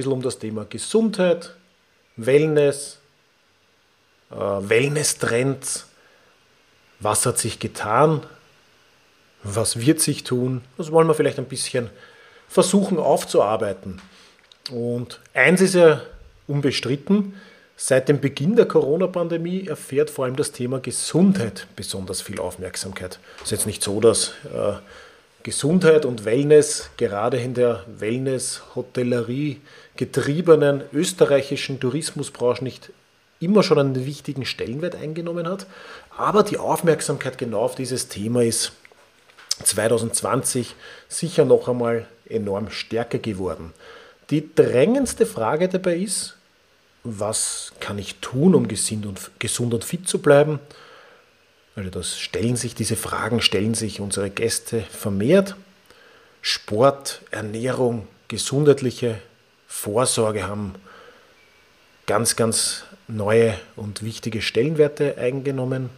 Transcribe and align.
bisschen 0.00 0.12
um 0.12 0.22
das 0.22 0.38
Thema 0.38 0.64
Gesundheit, 0.64 1.54
Wellness, 2.16 2.98
äh, 4.30 4.34
Wellness-Trends. 4.34 5.86
Was 7.00 7.26
hat 7.26 7.38
sich 7.38 7.58
getan? 7.58 8.22
Was 9.42 9.80
wird 9.80 10.00
sich 10.00 10.24
tun? 10.24 10.62
Das 10.78 10.90
wollen 10.90 11.06
wir 11.06 11.14
vielleicht 11.14 11.38
ein 11.38 11.46
bisschen 11.46 11.90
versuchen 12.48 12.98
aufzuarbeiten. 12.98 14.00
Und 14.70 15.20
eins 15.34 15.60
ist 15.60 15.74
ja 15.74 16.02
unbestritten, 16.46 17.34
seit 17.76 18.08
dem 18.08 18.20
Beginn 18.20 18.56
der 18.56 18.66
Corona-Pandemie 18.66 19.66
erfährt 19.66 20.10
vor 20.10 20.24
allem 20.24 20.36
das 20.36 20.52
Thema 20.52 20.80
Gesundheit 20.80 21.66
besonders 21.76 22.20
viel 22.20 22.40
Aufmerksamkeit. 22.40 23.18
Es 23.38 23.44
ist 23.44 23.50
jetzt 23.50 23.66
nicht 23.66 23.82
so, 23.82 24.00
dass 24.00 24.34
äh, 24.54 24.74
Gesundheit 25.42 26.04
und 26.04 26.24
Wellness 26.24 26.90
gerade 26.96 27.38
in 27.38 27.54
der 27.54 27.84
Wellness-Hotellerie 27.86 29.60
getriebenen 29.96 30.82
österreichischen 30.92 31.80
Tourismusbranche 31.80 32.64
nicht 32.64 32.92
immer 33.40 33.62
schon 33.62 33.78
einen 33.78 34.06
wichtigen 34.06 34.44
Stellenwert 34.44 34.94
eingenommen 34.94 35.48
hat. 35.48 35.66
Aber 36.16 36.42
die 36.42 36.58
Aufmerksamkeit 36.58 37.38
genau 37.38 37.60
auf 37.60 37.74
dieses 37.74 38.08
Thema 38.08 38.42
ist 38.42 38.72
2020 39.64 40.74
sicher 41.08 41.44
noch 41.44 41.68
einmal 41.68 42.06
enorm 42.28 42.70
stärker 42.70 43.18
geworden. 43.18 43.72
Die 44.30 44.54
drängendste 44.54 45.26
Frage 45.26 45.68
dabei 45.68 45.96
ist, 45.96 46.36
was 47.02 47.72
kann 47.80 47.98
ich 47.98 48.16
tun, 48.16 48.54
um 48.54 48.68
gesund 48.68 49.06
und, 49.06 49.84
fit 49.84 50.06
zu 50.06 50.20
bleiben? 50.20 50.60
Also 51.80 51.90
das 51.90 52.18
stellen 52.18 52.56
sich, 52.56 52.74
diese 52.74 52.94
Fragen 52.94 53.40
stellen 53.40 53.72
sich 53.72 54.00
unsere 54.00 54.28
Gäste 54.28 54.82
vermehrt. 54.82 55.56
Sport, 56.42 57.22
Ernährung, 57.30 58.06
gesundheitliche 58.28 59.18
Vorsorge 59.66 60.46
haben 60.46 60.74
ganz, 62.06 62.36
ganz 62.36 62.84
neue 63.08 63.58
und 63.76 64.02
wichtige 64.02 64.42
Stellenwerte 64.42 65.16
eingenommen. 65.16 65.88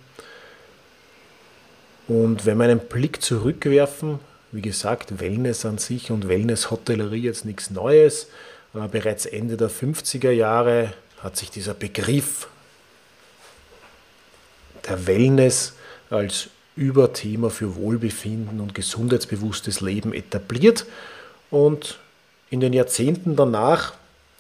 Und 2.07 2.47
wenn 2.47 2.59
wir 2.59 2.65
einen 2.65 2.79
Blick 2.79 3.21
zurückwerfen, 3.21 4.21
wie 4.53 4.63
gesagt, 4.63 5.19
Wellness 5.19 5.67
an 5.67 5.79
sich 5.79 6.13
und 6.13 6.29
Wellness-Hotellerie 6.29 7.23
jetzt 7.23 7.45
nichts 7.45 7.71
Neues. 7.71 8.29
Bereits 8.73 9.27
Ende 9.27 9.57
der 9.57 9.71
50er 9.71 10.31
Jahre 10.31 10.93
hat 11.19 11.37
sich 11.37 11.51
dieser 11.51 11.75
Begriff 11.75 12.47
der 14.89 15.07
Wellness 15.07 15.75
als 16.11 16.49
Überthema 16.77 17.51
für 17.51 17.77
Wohlbefinden 17.77 18.61
und 18.61 18.75
gesundheitsbewusstes 18.75 19.81
Leben 19.81 20.13
etabliert. 20.13 20.87
Und 21.51 21.99
in 22.51 22.61
den 22.61 22.73
Jahrzehnten 22.73 23.37
danach 23.37 23.95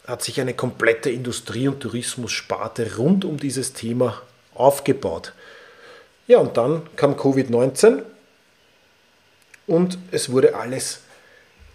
hat 0.06 0.22
sich 0.22 0.40
eine 0.40 0.54
komplette 0.54 1.10
Industrie- 1.10 1.68
und 1.68 1.80
Tourismussparte 1.80 2.96
rund 2.96 3.24
um 3.24 3.36
dieses 3.36 3.72
Thema 3.72 4.22
aufgebaut. 4.54 5.32
Ja, 6.26 6.38
und 6.38 6.56
dann 6.56 6.82
kam 6.96 7.14
Covid-19 7.14 8.02
und 9.66 9.98
es 10.10 10.30
wurde 10.30 10.54
alles 10.54 11.00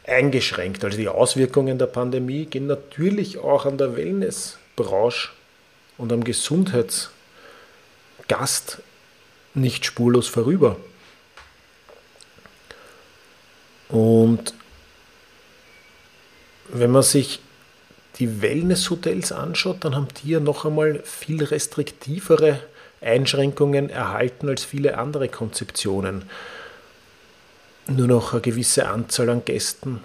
eingeschränkt. 0.06 0.84
Also 0.84 0.98
die 0.98 1.10
Auswirkungen 1.10 1.78
der 1.78 1.88
Pandemie 1.88 2.46
gehen 2.46 2.68
natürlich 2.68 3.38
auch 3.38 3.66
an 3.66 3.78
der 3.78 3.96
Wellnessbranche 3.96 5.30
und 5.98 6.12
am 6.12 6.24
Gesundheitsgast 8.28 8.82
nicht 9.54 9.86
spurlos 9.86 10.28
vorüber. 10.28 10.78
Und 13.90 14.54
wenn 16.70 16.92
man 16.92 17.04
sich 17.04 17.40
die 18.20 18.42
Wellnesshotels 18.42 19.32
anschaut, 19.32 19.78
dann 19.82 19.96
haben 19.96 20.08
die 20.22 20.32
ja 20.32 20.40
noch 20.40 20.66
einmal 20.66 21.02
viel 21.04 21.44
restriktivere 21.44 22.60
Einschränkungen 23.00 23.90
erhalten 23.90 24.50
als 24.50 24.64
viele 24.66 24.98
andere 24.98 25.30
Konzeptionen 25.30 26.30
nur 27.90 28.08
noch 28.08 28.34
eine 28.34 28.42
gewisse 28.42 28.90
Anzahl 28.90 29.30
an 29.30 29.46
Gästen 29.46 30.02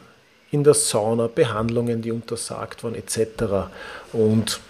in 0.52 0.62
der 0.62 0.74
Sauna, 0.74 1.26
Behandlungen, 1.26 2.00
die 2.00 2.12
untersagt 2.12 2.84
waren, 2.84 2.94
etc. 2.94 3.70
Und 4.12 4.60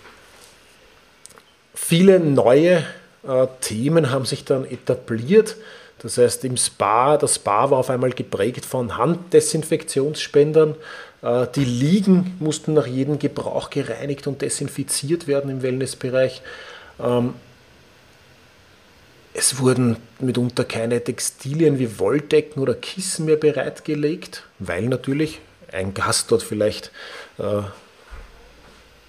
viele 1.74 2.20
neue 2.20 2.86
Themen 3.60 4.10
haben 4.10 4.24
sich 4.24 4.44
dann 4.44 4.64
etabliert. 4.64 5.56
Das 6.00 6.18
heißt, 6.18 6.44
im 6.44 6.56
Spa, 6.56 7.16
das 7.16 7.36
Spa 7.36 7.70
war 7.70 7.78
auf 7.78 7.88
einmal 7.88 8.10
geprägt 8.10 8.64
von 8.64 8.98
Handdesinfektionsspendern. 8.98 10.74
Äh, 11.22 11.46
die 11.54 11.64
Liegen 11.64 12.36
mussten 12.40 12.74
nach 12.74 12.86
jedem 12.86 13.18
Gebrauch 13.18 13.70
gereinigt 13.70 14.26
und 14.26 14.42
desinfiziert 14.42 15.28
werden 15.28 15.50
im 15.50 15.62
Wellnessbereich. 15.62 16.42
Ähm, 17.00 17.34
es 19.34 19.58
wurden 19.60 19.96
mitunter 20.18 20.64
keine 20.64 21.02
Textilien 21.02 21.78
wie 21.78 21.98
Wolldecken 21.98 22.60
oder 22.60 22.74
Kissen 22.74 23.24
mehr 23.24 23.36
bereitgelegt, 23.36 24.42
weil 24.58 24.82
natürlich 24.82 25.40
ein 25.70 25.94
Gast 25.94 26.30
dort 26.30 26.42
vielleicht 26.42 26.90
äh, 27.38 27.62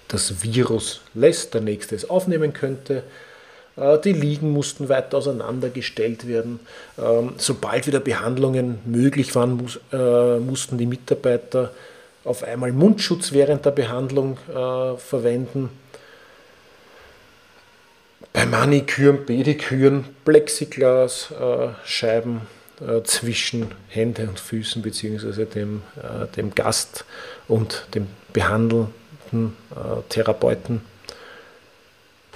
das 0.08 0.42
Virus 0.42 1.02
lässt, 1.12 1.54
der 1.54 1.60
nächste 1.60 1.94
es 1.94 2.08
aufnehmen 2.08 2.52
könnte. 2.52 3.02
Äh, 3.76 3.98
die 3.98 4.12
Liegen 4.12 4.50
mussten 4.50 4.88
weiter 4.88 5.18
auseinandergestellt 5.18 6.28
werden. 6.28 6.60
Ähm, 6.98 7.34
sobald 7.38 7.86
wieder 7.86 8.00
Behandlungen 8.00 8.78
möglich 8.84 9.34
waren, 9.34 9.66
äh, 9.92 10.38
mussten 10.38 10.78
die 10.78 10.86
Mitarbeiter 10.86 11.72
auf 12.24 12.42
einmal 12.42 12.72
Mundschutz 12.72 13.32
während 13.32 13.66
der 13.66 13.72
Behandlung 13.72 14.38
äh, 14.48 14.96
verwenden 14.96 15.68
bei 18.32 18.46
Maniküren, 18.46 19.26
Pediküren 19.26 20.06
Plexiglasscheiben 20.24 22.40
zwischen 23.04 23.70
Hände 23.86 24.26
und 24.26 24.40
Füßen 24.40 24.82
beziehungsweise 24.82 25.46
dem, 25.46 25.82
dem 26.34 26.52
Gast 26.52 27.04
und 27.46 27.86
dem 27.94 28.08
behandelnden 28.32 29.56
Therapeuten 30.08 30.80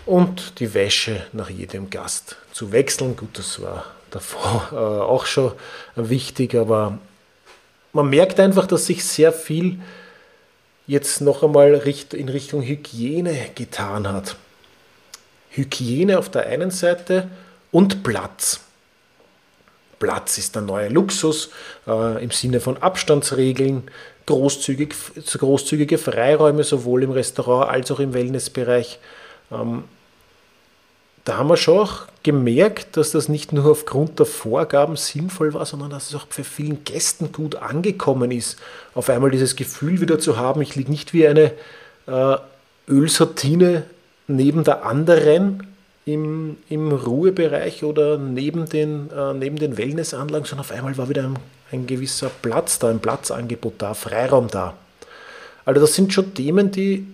und 0.08 0.58
die 0.58 0.72
Wäsche 0.72 1.26
nach 1.32 1.50
jedem 1.50 1.91
Gast 1.91 2.36
zu 2.52 2.72
wechseln. 2.72 3.14
Gut, 3.14 3.38
das 3.38 3.60
war 3.60 3.84
davor 4.10 4.69
äh, 4.72 4.76
auch 4.76 5.26
schon 5.26 5.52
wichtig, 5.96 6.54
aber 6.54 6.98
man 7.92 8.08
merkt 8.08 8.41
einfach, 8.41 8.66
dass 8.66 8.86
sich 8.86 9.04
sehr 9.04 9.32
viel 9.32 9.78
jetzt 10.86 11.20
noch 11.20 11.42
einmal 11.42 11.74
in 11.74 12.28
Richtung 12.30 12.62
Hygiene 12.62 13.36
getan 13.54 14.08
hat. 14.08 14.36
Hygiene 15.50 16.19
auf 16.19 16.30
der 16.30 16.46
einen 16.46 16.70
Seite 16.70 17.28
und 17.70 18.02
Platz. 18.02 18.60
Platz 19.98 20.38
ist 20.38 20.54
der 20.54 20.62
neue 20.62 20.88
Luxus 20.88 21.50
äh, 21.86 22.22
im 22.22 22.30
Sinne 22.30 22.60
von 22.60 22.78
Abstandsregeln, 22.78 23.90
großzügig, 24.25 24.94
großzügige 25.36 25.98
Freiräume 25.98 26.64
sowohl 26.64 27.02
im 27.02 27.10
Restaurant 27.10 27.70
als 27.70 27.90
auch 27.90 28.00
im 28.00 28.14
Wellnessbereich. 28.14 29.00
Ähm, 29.50 29.84
da 31.25 31.38
haben 31.38 31.49
wir 31.49 31.56
schon 31.56 31.79
auch 31.79 32.03
gemerkt, 32.23 32.97
dass 32.97 33.12
das 33.12 33.29
nicht 33.29 33.53
nur 33.53 33.67
aufgrund 33.67 34.19
der 34.19 34.26
Vorgaben 34.26 34.97
sinnvoll 34.97 35.55
war, 35.55 35.67
sondern 35.67 35.91
dass 35.91 36.09
es 36.09 36.15
auch 36.15 36.26
für 36.31 36.44
vielen 36.44 36.85
Gästen 36.85 37.32
gut 37.32 37.56
angekommen 37.56 38.31
ist, 38.31 38.59
auf 38.94 39.09
einmal 39.11 39.31
dieses 39.31 39.56
Gefühl 39.56 40.00
wieder 40.00 40.19
zu 40.19 40.37
haben, 40.37 40.61
ich 40.62 40.76
liege 40.76 40.91
nicht 40.91 41.15
wie 41.15 41.26
eine 41.26 41.53
äh, 42.06 42.37
Ölsortine 42.88 43.85
neben 44.26 44.65
der 44.65 44.85
anderen 44.85 45.67
im, 46.05 46.56
im 46.69 46.91
Ruhebereich 46.91 47.85
oder 47.85 48.19
neben 48.19 48.69
den, 48.69 49.11
äh, 49.11 49.35
neben 49.35 49.56
den 49.56 49.76
Wellnessanlagen, 49.76 50.47
sondern 50.47 50.65
auf 50.67 50.73
einmal 50.73 50.97
war 50.97 51.09
wieder 51.09 51.25
ein, 51.25 51.38
ein 51.70 51.87
gewisser 51.87 52.31
Platz 52.43 52.79
da, 52.79 52.88
ein 52.88 53.00
Platzangebot 53.00 53.75
da, 53.79 53.94
Freiraum 53.94 54.49
da. 54.49 54.75
Also 55.65 55.81
das 55.81 55.94
sind 55.94 56.12
schon 56.12 56.35
Themen, 56.35 56.70
die 56.70 57.06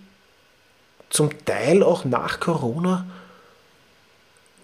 zum 1.10 1.30
Teil 1.44 1.82
auch 1.82 2.04
nach 2.04 2.38
Corona 2.40 3.06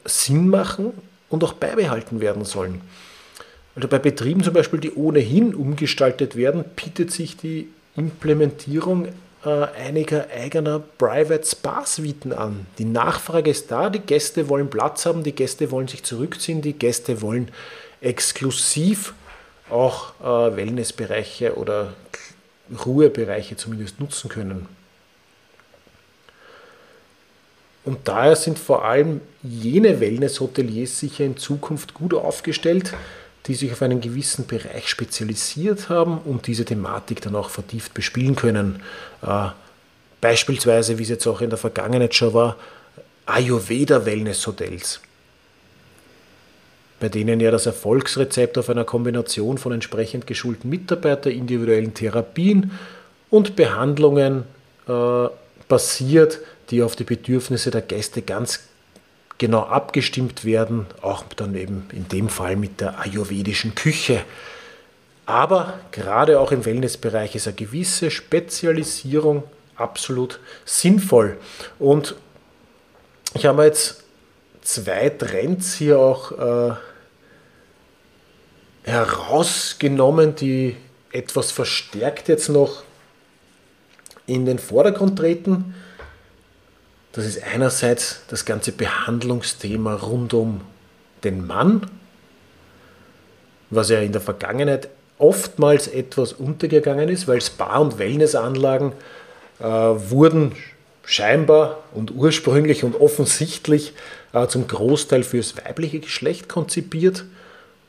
Sinn 0.05 0.49
machen 0.49 0.93
und 1.29 1.44
auch 1.44 1.52
beibehalten 1.52 2.20
werden 2.20 2.44
sollen. 2.44 2.81
Also 3.75 3.88
bei 3.88 3.99
Betrieben 3.99 4.43
zum 4.43 4.55
Beispiel, 4.55 4.81
die 4.81 4.93
ohnehin 4.93 5.55
umgestaltet 5.55 6.37
werden, 6.37 6.64
bietet 6.76 7.12
sich 7.12 7.37
die 7.37 7.69
Implementierung 7.97 9.08
äh, 9.44 9.49
einiger 9.49 10.26
eigener 10.35 10.81
Private 10.81 11.47
Spa-Suiten 11.47 12.32
an. 12.32 12.67
Die 12.79 12.85
Nachfrage 12.85 13.50
ist 13.50 13.70
da, 13.70 13.88
die 13.88 14.00
Gäste 14.00 14.49
wollen 14.49 14.69
Platz 14.69 15.06
haben, 15.06 15.23
die 15.23 15.35
Gäste 15.35 15.70
wollen 15.70 15.88
sich 15.88 16.03
zurückziehen, 16.03 16.62
die 16.62 16.75
Gäste 16.75 17.23
wollen 17.23 17.49
exklusiv 18.00 19.14
auch 19.70 20.12
äh, 20.20 20.56
Wellnessbereiche 20.56 21.56
oder 21.56 21.94
Ruhebereiche 22.85 23.56
zumindest 23.56 24.00
nutzen 24.00 24.29
können. 24.29 24.67
Und 27.91 28.07
daher 28.07 28.37
sind 28.37 28.57
vor 28.57 28.85
allem 28.85 29.21
jene 29.43 29.99
Wellness-Hoteliers 29.99 31.01
sicher 31.01 31.25
in 31.25 31.37
Zukunft 31.37 31.93
gut 31.93 32.15
aufgestellt, 32.15 32.95
die 33.47 33.55
sich 33.55 33.73
auf 33.73 33.83
einen 33.83 34.01
gewissen 34.01 34.47
Bereich 34.47 34.87
spezialisiert 34.89 35.89
haben 35.89 36.19
und 36.19 36.47
diese 36.47 36.65
Thematik 36.65 37.21
dann 37.21 37.35
auch 37.35 37.51
vertieft 37.51 37.93
bespielen 37.93 38.37
können. 38.37 38.81
Äh, 39.27 39.49
beispielsweise, 40.21 40.99
wie 40.99 41.03
es 41.03 41.09
jetzt 41.09 41.27
auch 41.27 41.41
in 41.41 41.51
der 41.51 41.59
Vergangenheit 41.59 42.15
schon 42.15 42.33
war, 42.33 42.59
Ayurveda-Wellness-Hotels, 43.27 45.01
bei 47.01 47.09
denen 47.09 47.41
ja 47.41 47.51
das 47.51 47.67
Erfolgsrezept 47.67 48.57
auf 48.57 48.71
einer 48.71 48.85
Kombination 48.85 49.59
von 49.59 49.73
entsprechend 49.73 50.29
geschulten 50.29 50.71
Mitarbeitern, 50.71 51.33
individuellen 51.33 51.93
Therapien 51.93 52.71
und 53.31 53.57
Behandlungen 53.57 54.45
äh, 54.87 55.27
basiert, 55.67 56.39
die 56.70 56.82
auf 56.82 56.96
die 56.96 57.05
Bedürfnisse 57.05 57.70
der 57.70 57.82
Gäste 57.82 58.22
ganz 58.22 58.61
genau 59.38 59.62
abgestimmt 59.62 60.44
werden, 60.44 60.87
auch 61.00 61.25
dann 61.34 61.55
eben 61.55 61.88
in 61.93 62.08
dem 62.08 62.28
Fall 62.28 62.56
mit 62.56 62.81
der 62.81 62.99
ayurvedischen 63.00 63.75
Küche. 63.75 64.22
Aber 65.26 65.78
gerade 65.93 66.40
auch 66.40 66.52
im 66.52 66.64
Wellnessbereich 66.64 67.34
ist 67.37 67.46
eine 67.46 67.56
gewisse 67.56 68.11
Spezialisierung 68.11 69.44
absolut 69.76 70.40
sinnvoll. 70.64 71.38
Und 71.78 72.17
ich 73.34 73.46
habe 73.46 73.64
jetzt 73.64 74.05
zwei 74.62 75.08
Trends 75.08 75.75
hier 75.75 75.99
auch 75.99 76.32
äh, 76.32 76.75
herausgenommen, 78.82 80.34
die 80.34 80.76
etwas 81.12 81.50
verstärkt 81.50 82.28
jetzt 82.28 82.49
noch 82.49 82.82
in 84.26 84.46
den 84.46 84.58
Vordergrund 84.58 85.19
treten. 85.19 85.75
Das 87.12 87.27
ist 87.27 87.43
einerseits 87.43 88.21
das 88.29 88.45
ganze 88.45 88.73
Behandlungsthema 88.73 89.95
rund 89.95 90.33
um 90.33 90.61
den 91.25 91.47
Mann, 91.47 91.87
was 93.71 93.91
ja 93.91 94.01
in 94.01 94.12
der 94.12 94.21
Vergangenheit 94.21 94.89
oftmals 95.19 95.89
etwas 95.89 96.33
untergegangen 96.33 97.09
ist, 97.09 97.29
weil 97.29 97.41
Spa- 97.41 97.79
und 97.79 97.99
Wellnessanlagen 97.99 98.93
äh, 99.59 99.65
wurden 99.65 100.53
scheinbar 101.05 101.79
und 101.93 102.12
ursprünglich 102.12 102.85
und 102.85 102.95
offensichtlich 102.95 103.93
äh, 104.33 104.47
zum 104.47 104.69
Großteil 104.69 105.25
fürs 105.25 105.56
weibliche 105.56 106.01
Geschlecht 106.01 106.49
konzipiert 106.49 107.25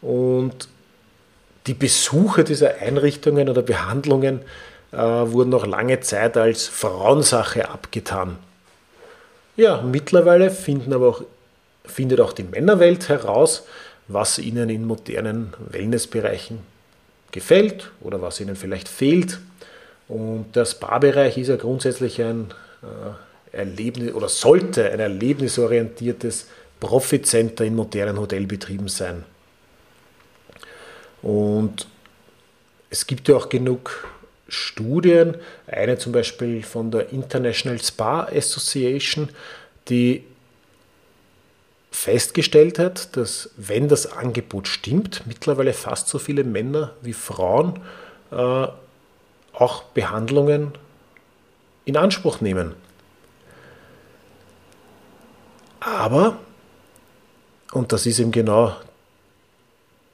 und 0.01 0.67
die 1.67 1.75
Besuche 1.75 2.43
dieser 2.43 2.77
Einrichtungen 2.77 3.47
oder 3.47 3.61
Behandlungen 3.61 4.41
äh, 4.91 4.97
wurden 4.97 5.49
noch 5.49 5.67
lange 5.67 5.99
Zeit 5.99 6.35
als 6.35 6.67
Frauensache 6.67 7.69
abgetan. 7.69 8.37
Ja, 9.57 9.81
mittlerweile 9.81 10.49
finden 10.49 10.93
aber 10.93 11.09
auch, 11.09 11.23
findet 11.85 12.19
auch 12.19 12.33
die 12.33 12.43
Männerwelt 12.43 13.09
heraus, 13.09 13.63
was 14.07 14.39
ihnen 14.39 14.69
in 14.69 14.85
modernen 14.85 15.53
Wellnessbereichen 15.69 16.59
gefällt 17.31 17.91
oder 18.01 18.21
was 18.21 18.39
ihnen 18.39 18.55
vielleicht 18.55 18.87
fehlt. 18.87 19.39
Und 20.07 20.55
der 20.55 20.65
Spa-Bereich 20.65 21.37
ist 21.37 21.47
ja 21.47 21.55
grundsätzlich 21.55 22.21
ein 22.21 22.53
äh, 22.83 23.57
Erlebnis 23.57 24.13
oder 24.13 24.29
sollte 24.29 24.89
ein 24.91 24.99
erlebnisorientiertes 24.99 26.47
Profitcenter 26.79 27.63
in 27.63 27.75
modernen 27.75 28.19
Hotelbetrieben 28.19 28.87
sein. 28.87 29.23
Und 31.21 31.87
es 32.89 33.05
gibt 33.07 33.27
ja 33.27 33.35
auch 33.35 33.49
genug 33.49 34.07
Studien, 34.51 35.35
eine 35.65 35.97
zum 35.97 36.11
Beispiel 36.11 36.61
von 36.61 36.91
der 36.91 37.09
International 37.11 37.81
Spa 37.81 38.23
Association, 38.25 39.29
die 39.87 40.25
festgestellt 41.89 42.79
hat, 42.79 43.15
dass 43.15 43.51
wenn 43.55 43.87
das 43.87 44.11
Angebot 44.11 44.67
stimmt, 44.67 45.23
mittlerweile 45.25 45.73
fast 45.73 46.09
so 46.09 46.19
viele 46.19 46.43
Männer 46.43 46.93
wie 47.01 47.13
Frauen 47.13 47.79
äh, 48.31 48.67
auch 49.53 49.83
Behandlungen 49.93 50.73
in 51.85 51.95
Anspruch 51.95 52.41
nehmen. 52.41 52.73
Aber, 55.79 56.37
und 57.71 57.91
das 57.91 58.05
ist 58.05 58.19
eben 58.19 58.31
genau 58.31 58.75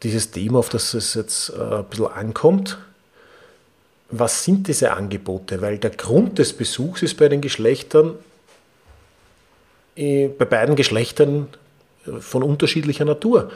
dieses 0.03 0.31
Thema, 0.31 0.59
auf 0.59 0.69
das 0.69 0.93
es 0.93 1.15
jetzt 1.15 1.49
äh, 1.49 1.77
ein 1.77 1.85
bisschen 1.85 2.07
ankommt, 2.07 2.77
was 4.09 4.43
sind 4.43 4.67
diese 4.67 4.93
Angebote? 4.93 5.61
Weil 5.61 5.77
der 5.77 5.89
Grund 5.91 6.39
des 6.39 6.53
Besuchs 6.53 7.01
ist 7.01 7.15
bei 7.15 7.29
den 7.29 7.41
Geschlechtern, 7.41 8.15
äh, 9.95 10.27
bei 10.27 10.45
beiden 10.45 10.75
Geschlechtern 10.75 11.47
äh, 12.05 12.19
von 12.19 12.43
unterschiedlicher 12.43 13.05
Natur. 13.05 13.51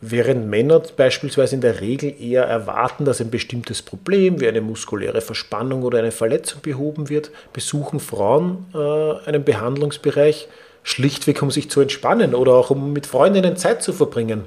Während 0.00 0.46
Männer 0.48 0.82
beispielsweise 0.96 1.54
in 1.54 1.62
der 1.62 1.80
Regel 1.80 2.14
eher 2.20 2.44
erwarten, 2.44 3.06
dass 3.06 3.20
ein 3.20 3.30
bestimmtes 3.30 3.80
Problem 3.80 4.40
wie 4.40 4.46
eine 4.48 4.60
muskuläre 4.60 5.22
Verspannung 5.22 5.82
oder 5.82 5.98
eine 5.98 6.12
Verletzung 6.12 6.60
behoben 6.60 7.08
wird, 7.08 7.30
besuchen 7.52 7.98
Frauen 7.98 8.66
äh, 8.74 9.28
einen 9.28 9.42
Behandlungsbereich 9.44 10.48
schlichtweg, 10.82 11.42
um 11.42 11.50
sich 11.50 11.70
zu 11.70 11.80
entspannen 11.80 12.34
oder 12.34 12.52
auch 12.52 12.70
um 12.70 12.92
mit 12.92 13.06
Freundinnen 13.06 13.56
Zeit 13.56 13.82
zu 13.82 13.92
verbringen. 13.92 14.44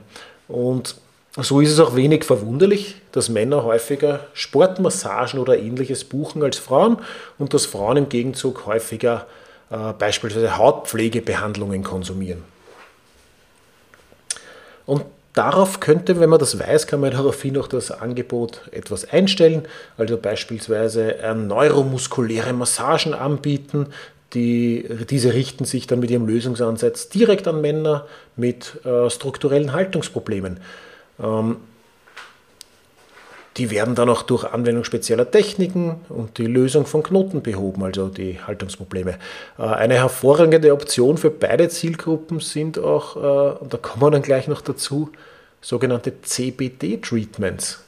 Und 0.47 0.95
so 1.35 1.61
ist 1.61 1.71
es 1.71 1.79
auch 1.79 1.95
wenig 1.95 2.23
verwunderlich, 2.23 2.95
dass 3.11 3.29
Männer 3.29 3.63
häufiger 3.63 4.27
Sportmassagen 4.33 5.39
oder 5.39 5.59
ähnliches 5.59 6.03
buchen 6.03 6.43
als 6.43 6.57
Frauen 6.57 6.97
und 7.37 7.53
dass 7.53 7.65
Frauen 7.65 7.97
im 7.97 8.09
Gegenzug 8.09 8.65
häufiger 8.65 9.27
äh, 9.69 9.93
beispielsweise 9.93 10.57
Hautpflegebehandlungen 10.57 11.83
konsumieren. 11.83 12.43
Und 14.87 15.05
darauf 15.33 15.79
könnte, 15.79 16.19
wenn 16.19 16.31
man 16.31 16.39
das 16.39 16.57
weiß, 16.57 16.87
kann 16.87 16.99
man 16.99 17.11
daraufhin 17.11 17.57
auch 17.57 17.67
das 17.67 17.91
Angebot 17.91 18.63
etwas 18.71 19.07
einstellen, 19.07 19.67
also 19.97 20.17
beispielsweise 20.17 21.15
neuromuskuläre 21.35 22.53
Massagen 22.53 23.13
anbieten. 23.13 23.87
Die, 24.33 24.87
diese 25.09 25.33
richten 25.33 25.65
sich 25.65 25.85
dann 25.85 25.99
mit 25.99 26.09
ihrem 26.09 26.27
Lösungsansatz 26.27 27.09
direkt 27.09 27.47
an 27.47 27.61
Männer 27.61 28.07
mit 28.35 28.83
äh, 28.83 29.09
strukturellen 29.11 29.73
Haltungsproblemen. 29.73 30.59
Ähm, 31.21 31.57
die 33.57 33.71
werden 33.71 33.93
dann 33.93 34.09
auch 34.09 34.21
durch 34.21 34.45
Anwendung 34.45 34.85
spezieller 34.85 35.29
Techniken 35.29 36.01
und 36.07 36.37
die 36.37 36.45
Lösung 36.45 36.85
von 36.85 37.03
Knoten 37.03 37.41
behoben, 37.41 37.83
also 37.83 38.07
die 38.07 38.39
Haltungsprobleme. 38.39 39.17
Äh, 39.57 39.63
eine 39.63 39.95
hervorragende 39.95 40.71
Option 40.71 41.17
für 41.17 41.29
beide 41.29 41.67
Zielgruppen 41.67 42.39
sind 42.39 42.79
auch, 42.79 43.17
äh, 43.17 43.59
und 43.59 43.73
da 43.73 43.77
kommen 43.77 44.01
wir 44.01 44.11
dann 44.11 44.21
gleich 44.21 44.47
noch 44.47 44.61
dazu, 44.61 45.09
sogenannte 45.61 46.21
CBD-Treatments. 46.21 47.83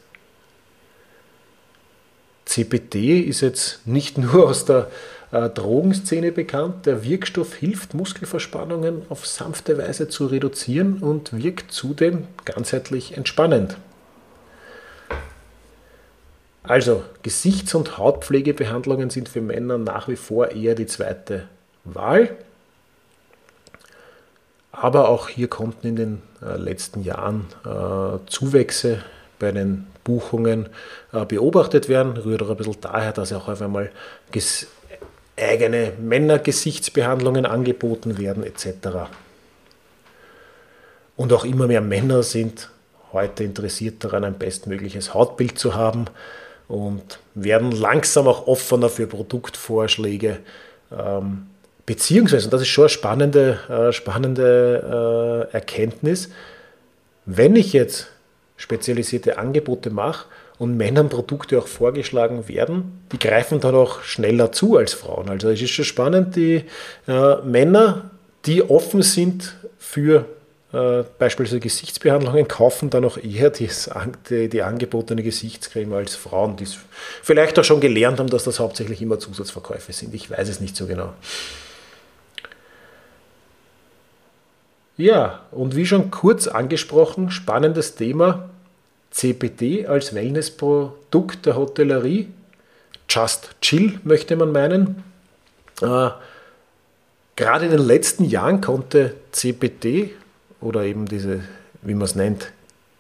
CBD 2.52 3.22
ist 3.22 3.40
jetzt 3.42 3.88
nicht 3.88 4.18
nur 4.18 4.50
aus 4.50 4.66
der 4.66 4.92
äh, 5.32 5.50
Drogenszene 5.50 6.32
bekannt. 6.32 6.86
Der 6.86 7.04
Wirkstoff 7.04 7.56
hilft, 7.56 7.94
Muskelverspannungen 7.94 9.04
auf 9.10 9.26
sanfte 9.26 9.78
Weise 9.78 10.10
zu 10.10 10.26
reduzieren 10.26 10.98
und 11.00 11.32
wirkt 11.32 11.72
zudem 11.72 12.28
ganzheitlich 12.44 13.16
entspannend. 13.16 13.78
Also, 16.64 17.04
Gesichts- 17.24 17.74
und 17.74 17.98
Hautpflegebehandlungen 17.98 19.10
sind 19.10 19.30
für 19.30 19.42
Männer 19.42 19.78
nach 19.78 20.08
wie 20.10 20.16
vor 20.16 20.52
eher 20.52 20.76
die 20.76 20.86
zweite 20.86 21.48
Wahl. 21.86 22.38
Aber 24.72 25.10
auch 25.10 25.28
hier 25.30 25.48
konnten 25.48 25.88
in 25.88 25.96
den 25.96 26.22
äh, 26.42 26.58
letzten 26.58 27.04
Jahren 27.04 27.48
äh, 27.66 28.20
Zuwächse 28.30 29.04
bei 29.42 29.52
den 29.52 29.88
Buchungen 30.04 30.70
äh, 31.12 31.26
beobachtet 31.26 31.90
werden. 31.90 32.16
Rührt 32.16 32.44
auch 32.44 32.50
ein 32.50 32.58
bisschen 32.58 32.78
daher, 32.80 33.12
dass 33.12 33.34
auch 33.34 33.48
auf 33.48 33.62
einmal 33.62 33.92
eigene 35.36 35.94
Männergesichtsbehandlungen 36.00 37.46
angeboten 37.46 38.18
werden 38.18 38.44
etc. 38.44 39.10
Und 41.18 41.34
auch 41.34 41.44
immer 41.44 41.68
mehr 41.68 41.82
Männer 41.82 42.24
sind 42.24 42.70
heute 43.12 43.44
interessiert 43.44 44.04
daran, 44.04 44.24
ein 44.24 44.36
bestmögliches 44.36 45.14
Hautbild 45.14 45.60
zu 45.60 45.76
haben 45.76 46.06
und 46.68 47.20
werden 47.36 47.72
langsam 47.72 48.28
auch 48.28 48.48
offener 48.48 48.90
für 48.90 49.08
Produktvorschläge. 49.08 50.40
Ähm, 50.98 51.48
beziehungsweise, 51.86 52.46
und 52.46 52.54
das 52.54 52.62
ist 52.62 52.70
schon 52.70 52.84
eine 52.84 52.90
spannende, 52.90 53.60
äh, 53.70 53.92
spannende 53.92 55.48
äh, 55.52 55.54
Erkenntnis, 55.54 56.30
wenn 57.26 57.56
ich 57.56 57.74
jetzt 57.74 58.08
spezialisierte 58.62 59.40
Angebote 59.40 59.90
mache 59.90 60.26
und 60.60 60.78
Männern 60.78 61.10
Produkte 61.10 61.58
auch 61.58 61.68
vorgeschlagen 61.68 62.48
werden, 62.48 63.02
die 63.12 63.18
greifen 63.18 63.60
dann 63.60 63.74
auch 63.74 64.04
schneller 64.04 64.52
zu 64.52 64.78
als 64.78 64.94
Frauen. 64.94 65.30
Also 65.30 65.50
es 65.50 65.62
ist 65.62 65.72
schon 65.72 65.86
spannend, 65.86 66.36
die 66.36 66.64
äh, 67.08 67.36
Männer, 67.38 68.12
die 68.46 68.62
offen 68.62 69.02
sind 69.02 69.56
für 69.80 70.26
äh, 70.72 71.04
beispielsweise 71.18 71.60
Gesichtsbehandlungen, 71.60 72.48
kaufen 72.48 72.92
dann 72.92 73.04
auch 73.04 73.18
eher 73.18 73.50
die, 73.50 73.70
die, 74.30 74.50
die 74.50 74.62
angebotene 74.62 75.24
Gesichtscreme 75.24 75.94
als 75.94 76.16
Frauen, 76.16 76.56
die 76.56 76.68
vielleicht 77.24 77.58
auch 77.58 77.64
schon 77.64 77.82
gelernt 77.82 78.20
haben, 78.20 78.30
dass 78.30 78.44
das 78.44 78.60
hauptsächlich 78.60 79.02
immer 79.02 79.18
Zusatzverkäufe 79.18 79.92
sind. 79.92 80.14
Ich 80.14 80.30
weiß 80.30 80.48
es 80.48 80.60
nicht 80.60 80.76
so 80.76 80.86
genau. 80.86 81.14
Ja, 84.96 85.40
und 85.50 85.76
wie 85.76 85.88
schon 85.88 86.12
kurz 86.12 86.48
angesprochen, 86.48 87.32
spannendes 87.32 87.96
Thema 87.96 88.51
CBD 89.12 89.86
als 89.86 90.16
Wellnessprodukt 90.16 91.46
der 91.46 91.56
Hotellerie. 91.56 92.30
Just 93.10 93.56
Chill 93.62 94.00
möchte 94.04 94.36
man 94.36 94.52
meinen. 94.52 95.04
Äh, 95.82 96.10
gerade 97.36 97.66
in 97.66 97.72
den 97.72 97.86
letzten 97.86 98.24
Jahren 98.24 98.62
konnte 98.62 99.16
CBD 99.32 100.12
oder 100.62 100.84
eben 100.84 101.06
diese, 101.06 101.42
wie 101.82 101.94
man 101.94 102.04
es 102.04 102.16
nennt, 102.16 102.52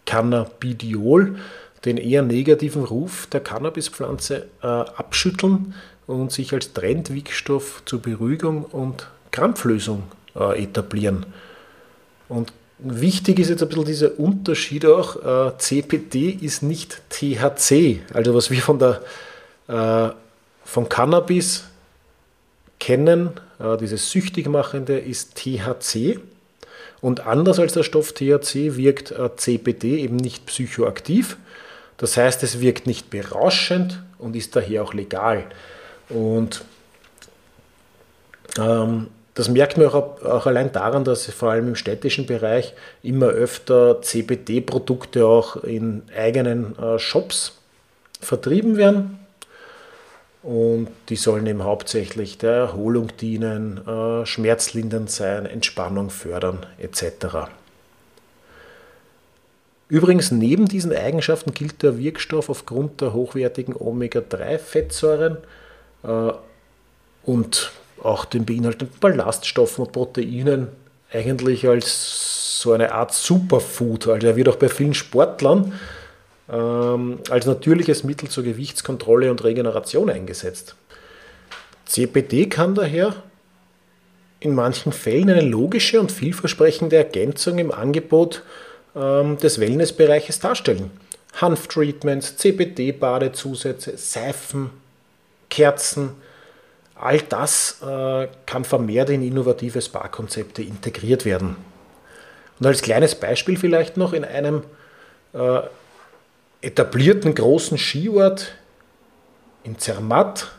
Cannabidiol, 0.05 1.37
den 1.85 1.97
eher 1.97 2.21
negativen 2.21 2.83
Ruf 2.83 3.27
der 3.27 3.39
Cannabispflanze 3.39 4.47
äh, 4.61 4.67
abschütteln 4.67 5.73
und 6.07 6.31
sich 6.31 6.53
als 6.53 6.73
Trendwirkstoff 6.73 7.83
zur 7.85 8.01
Beruhigung 8.01 8.65
und 8.65 9.07
Krampflösung 9.31 10.03
äh, 10.35 10.63
etablieren. 10.63 11.25
Und 12.27 12.51
wichtig 12.81 13.39
ist 13.39 13.49
jetzt 13.49 13.61
ein 13.63 13.69
bisschen 13.69 13.85
dieser 13.85 14.19
Unterschied 14.19 14.85
auch, 14.85 15.49
äh, 15.49 15.57
CBD 15.57 16.29
ist 16.29 16.63
nicht 16.63 17.01
THC, 17.09 18.01
also 18.13 18.33
was 18.33 18.51
wir 18.51 18.61
von 18.61 18.79
der 18.79 19.01
äh, 19.67 20.13
von 20.65 20.89
Cannabis 20.89 21.65
kennen, 22.79 23.31
äh, 23.59 23.77
dieses 23.77 24.11
süchtig 24.11 24.47
machende 24.47 24.97
ist 24.97 25.35
THC. 25.35 26.19
Und 27.01 27.25
anders 27.25 27.59
als 27.59 27.73
der 27.73 27.83
Stoff 27.83 28.13
THC 28.13 28.75
wirkt 28.75 29.11
äh, 29.11 29.35
CBD 29.35 29.99
eben 29.99 30.17
nicht 30.17 30.45
psychoaktiv. 30.45 31.37
Das 31.97 32.17
heißt, 32.17 32.43
es 32.43 32.61
wirkt 32.61 32.87
nicht 32.87 33.09
berauschend 33.09 34.01
und 34.17 34.35
ist 34.35 34.55
daher 34.55 34.83
auch 34.83 34.93
legal. 34.93 35.45
Und 36.09 36.63
ähm, 38.57 39.07
das 39.33 39.47
merkt 39.49 39.77
man 39.77 39.87
auch, 39.87 40.45
allein 40.45 40.71
daran, 40.71 41.03
dass 41.03 41.25
vor 41.27 41.51
allem 41.51 41.69
im 41.69 41.75
städtischen 41.75 42.25
Bereich 42.25 42.73
immer 43.01 43.27
öfter 43.27 44.01
CBD-Produkte 44.01 45.25
auch 45.25 45.63
in 45.63 46.03
eigenen 46.15 46.77
äh, 46.77 46.99
Shops 46.99 47.57
vertrieben 48.19 48.75
werden. 48.75 49.19
Und 50.43 50.89
die 51.09 51.15
sollen 51.15 51.45
eben 51.45 51.63
hauptsächlich 51.63 52.39
der 52.39 52.51
Erholung 52.51 53.15
dienen, 53.17 53.79
äh, 53.87 54.25
schmerzlindernd 54.25 55.09
sein, 55.09 55.45
Entspannung 55.45 56.09
fördern 56.09 56.65
etc. 56.79 57.47
Übrigens, 59.87 60.31
neben 60.31 60.67
diesen 60.67 60.93
Eigenschaften 60.93 61.53
gilt 61.53 61.83
der 61.83 61.97
Wirkstoff 61.97 62.49
aufgrund 62.49 63.01
der 63.01 63.13
hochwertigen 63.13 63.75
Omega-3-Fettsäuren 63.75 65.37
äh, 66.03 66.31
und 67.23 67.71
auch 68.03 68.25
den 68.25 68.45
beinhalteten 68.45 68.99
Ballaststoffen 68.99 69.85
und 69.85 69.91
Proteinen 69.91 70.67
eigentlich 71.11 71.67
als 71.67 72.61
so 72.61 72.73
eine 72.73 72.91
Art 72.93 73.13
Superfood. 73.13 74.07
Also 74.07 74.27
er 74.27 74.35
wird 74.35 74.49
auch 74.49 74.55
bei 74.55 74.69
vielen 74.69 74.93
Sportlern 74.93 75.73
ähm, 76.49 77.19
als 77.29 77.45
natürliches 77.45 78.03
Mittel 78.03 78.29
zur 78.29 78.43
Gewichtskontrolle 78.43 79.31
und 79.31 79.43
Regeneration 79.43 80.09
eingesetzt. 80.09 80.75
CBD 81.85 82.47
kann 82.47 82.75
daher 82.75 83.15
in 84.39 84.55
manchen 84.55 84.91
Fällen 84.91 85.29
eine 85.29 85.41
logische 85.41 85.99
und 85.99 86.11
vielversprechende 86.11 86.95
Ergänzung 86.95 87.57
im 87.57 87.71
Angebot 87.71 88.43
ähm, 88.95 89.37
des 89.37 89.59
Wellnessbereiches 89.59 90.39
darstellen. 90.39 90.91
Hanftreatments, 91.39 92.37
CBD-Badezusätze, 92.37 93.97
Seifen, 93.97 94.71
Kerzen, 95.49 96.09
all 97.01 97.19
das 97.21 97.81
äh, 97.81 98.27
kann 98.45 98.63
vermehrt 98.63 99.09
in 99.09 99.23
innovative 99.23 99.81
Spa-Konzepte 99.81 100.61
integriert 100.61 101.25
werden. 101.25 101.55
Und 102.59 102.65
als 102.65 102.81
kleines 102.81 103.15
Beispiel 103.15 103.57
vielleicht 103.57 103.97
noch 103.97 104.13
in 104.13 104.23
einem 104.23 104.63
äh, 105.33 105.61
etablierten 106.61 107.33
großen 107.33 107.77
Skiort 107.77 108.53
in 109.63 109.79
Zermatt 109.79 110.51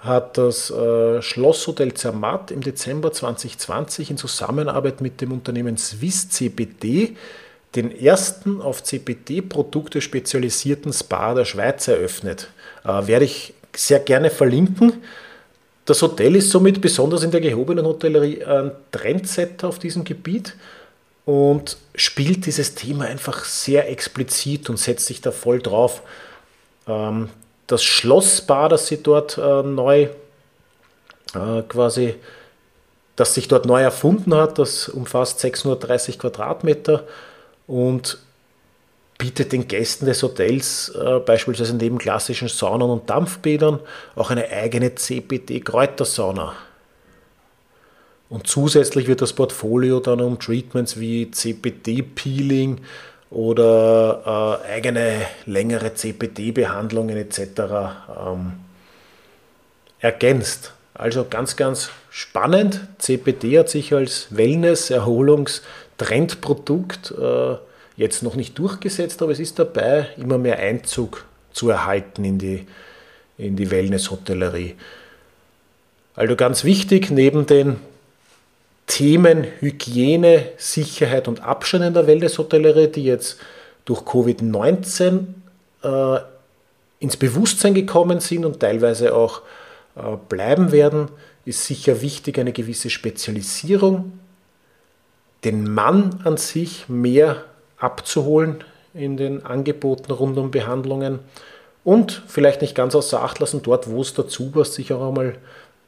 hat 0.00 0.36
das 0.36 0.70
äh, 0.70 1.22
Schlosshotel 1.22 1.94
Zermatt 1.94 2.50
im 2.50 2.60
Dezember 2.60 3.12
2020 3.12 4.10
in 4.10 4.16
Zusammenarbeit 4.16 5.00
mit 5.00 5.20
dem 5.20 5.30
Unternehmen 5.30 5.76
Swiss 5.76 6.28
CBD 6.28 7.16
den 7.76 7.96
ersten 7.96 8.60
auf 8.60 8.82
CBD-Produkte 8.82 10.00
spezialisierten 10.00 10.92
Spa 10.92 11.34
der 11.34 11.44
Schweiz 11.44 11.86
eröffnet. 11.86 12.48
Äh, 12.84 13.06
werde 13.06 13.24
ich 13.24 13.54
sehr 13.76 14.00
gerne 14.00 14.30
verlinken. 14.30 15.02
Das 15.84 16.00
Hotel 16.02 16.36
ist 16.36 16.50
somit 16.50 16.80
besonders 16.80 17.22
in 17.22 17.30
der 17.30 17.40
gehobenen 17.40 17.84
Hotellerie 17.84 18.44
ein 18.44 18.72
Trendsetter 18.92 19.68
auf 19.68 19.78
diesem 19.78 20.04
Gebiet 20.04 20.54
und 21.24 21.76
spielt 21.94 22.46
dieses 22.46 22.74
Thema 22.74 23.06
einfach 23.06 23.44
sehr 23.44 23.90
explizit 23.90 24.70
und 24.70 24.78
setzt 24.78 25.06
sich 25.06 25.20
da 25.20 25.30
voll 25.30 25.60
drauf. 25.60 26.02
Ähm, 26.86 27.30
das 27.66 27.82
Schlossbad, 27.82 28.72
das 28.72 28.86
sie 28.86 29.02
dort 29.02 29.38
äh, 29.38 29.62
neu 29.62 30.08
äh, 31.34 31.62
quasi, 31.68 32.14
das 33.16 33.34
sich 33.34 33.48
dort 33.48 33.66
neu 33.66 33.82
erfunden 33.82 34.34
hat, 34.34 34.58
das 34.58 34.88
umfasst 34.88 35.40
630 35.40 36.18
Quadratmeter 36.18 37.04
und 37.66 38.18
bietet 39.22 39.52
den 39.52 39.68
Gästen 39.68 40.06
des 40.06 40.20
Hotels 40.24 40.92
äh, 40.96 41.20
beispielsweise 41.20 41.76
neben 41.76 41.98
klassischen 41.98 42.48
Saunen 42.48 42.90
und 42.90 43.08
Dampfbädern 43.08 43.78
auch 44.16 44.32
eine 44.32 44.48
eigene 44.48 44.96
CBD-Kräutersauna 44.96 46.54
und 48.32 48.48
zusätzlich 48.48 49.06
wird 49.06 49.22
das 49.22 49.32
Portfolio 49.32 50.00
dann 50.00 50.20
um 50.20 50.40
Treatments 50.40 50.98
wie 50.98 51.30
CBD-Peeling 51.30 52.80
oder 53.30 54.58
äh, 54.66 54.72
eigene 54.72 55.26
längere 55.46 55.94
CBD-Behandlungen 55.94 57.16
etc. 57.16 57.38
Ähm, 58.26 58.54
ergänzt. 60.00 60.72
Also 60.94 61.26
ganz, 61.30 61.54
ganz 61.54 61.90
spannend. 62.10 62.80
CBD 62.98 63.60
hat 63.60 63.68
sich 63.68 63.94
als 63.94 64.28
Wellness-, 64.30 64.90
Erholungs-, 64.90 65.62
Trendprodukt 65.96 67.12
äh, 67.12 67.56
jetzt 67.96 68.22
noch 68.22 68.34
nicht 68.34 68.58
durchgesetzt, 68.58 69.22
aber 69.22 69.32
es 69.32 69.40
ist 69.40 69.58
dabei, 69.58 70.08
immer 70.16 70.38
mehr 70.38 70.58
Einzug 70.58 71.24
zu 71.52 71.70
erhalten 71.70 72.24
in 72.24 72.38
die, 72.38 72.66
in 73.38 73.56
die 73.56 73.70
Wellness-Hotellerie. 73.70 74.74
Also 76.14 76.36
ganz 76.36 76.64
wichtig, 76.64 77.10
neben 77.10 77.46
den 77.46 77.76
Themen 78.86 79.46
Hygiene, 79.60 80.48
Sicherheit 80.56 81.28
und 81.28 81.42
Abstand 81.42 81.84
in 81.84 81.94
der 81.94 82.06
Wellness-Hotellerie, 82.06 82.88
die 82.88 83.04
jetzt 83.04 83.38
durch 83.84 84.00
Covid-19 84.00 85.24
äh, 85.82 86.20
ins 86.98 87.16
Bewusstsein 87.16 87.74
gekommen 87.74 88.20
sind 88.20 88.44
und 88.44 88.60
teilweise 88.60 89.14
auch 89.14 89.42
äh, 89.96 90.16
bleiben 90.28 90.72
werden, 90.72 91.08
ist 91.44 91.66
sicher 91.66 92.00
wichtig 92.00 92.38
eine 92.38 92.52
gewisse 92.52 92.90
Spezialisierung, 92.90 94.12
den 95.44 95.72
Mann 95.72 96.20
an 96.24 96.36
sich 96.36 96.88
mehr 96.88 97.44
abzuholen 97.82 98.64
in 98.94 99.16
den 99.16 99.44
Angeboten 99.44 100.12
rund 100.12 100.38
um 100.38 100.50
Behandlungen 100.50 101.20
und 101.84 102.22
vielleicht 102.26 102.62
nicht 102.62 102.74
ganz 102.74 102.94
außer 102.94 103.22
Acht 103.22 103.38
lassen, 103.38 103.62
dort 103.62 103.90
wo 103.90 104.00
es 104.02 104.14
dazu 104.14 104.50
passt, 104.50 104.74
sich 104.74 104.92
auch 104.92 105.08
einmal 105.08 105.36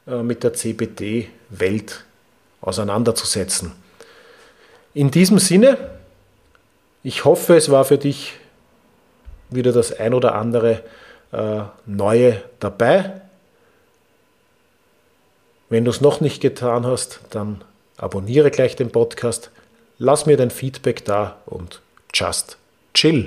äh, 0.07 0.21
mit 0.21 0.43
der 0.43 0.53
CBD-Welt 0.53 2.03
auseinanderzusetzen. 2.61 3.71
In 4.93 5.11
diesem 5.11 5.39
Sinne, 5.39 5.77
ich 7.03 7.25
hoffe, 7.25 7.55
es 7.55 7.69
war 7.69 7.85
für 7.85 7.97
dich 7.97 8.33
wieder 9.49 9.71
das 9.71 9.97
ein 9.97 10.13
oder 10.13 10.35
andere 10.35 10.81
äh, 11.31 11.61
Neue 11.85 12.41
dabei. 12.59 13.21
Wenn 15.69 15.85
du 15.85 15.91
es 15.91 16.01
noch 16.01 16.19
nicht 16.21 16.41
getan 16.41 16.85
hast, 16.85 17.19
dann 17.29 17.63
abonniere 17.97 18.51
gleich 18.51 18.75
den 18.75 18.91
Podcast, 18.91 19.51
lass 19.97 20.25
mir 20.25 20.37
dein 20.37 20.51
Feedback 20.51 21.05
da 21.05 21.37
und 21.45 21.81
just 22.15 22.55
chill. 22.93 23.23